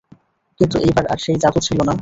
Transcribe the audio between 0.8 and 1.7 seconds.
এইবার আর সেই যাদু